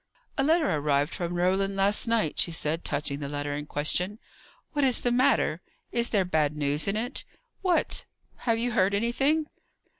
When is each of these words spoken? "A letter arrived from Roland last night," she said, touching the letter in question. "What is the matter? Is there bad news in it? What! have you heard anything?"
"A 0.35 0.41
letter 0.41 0.67
arrived 0.67 1.13
from 1.13 1.35
Roland 1.35 1.75
last 1.75 2.07
night," 2.07 2.39
she 2.39 2.51
said, 2.51 2.83
touching 2.83 3.19
the 3.19 3.27
letter 3.27 3.53
in 3.53 3.67
question. 3.67 4.17
"What 4.73 4.83
is 4.83 5.01
the 5.01 5.11
matter? 5.11 5.61
Is 5.91 6.09
there 6.09 6.25
bad 6.25 6.55
news 6.55 6.87
in 6.87 6.95
it? 6.95 7.23
What! 7.61 8.05
have 8.37 8.57
you 8.57 8.71
heard 8.71 8.95
anything?" 8.95 9.45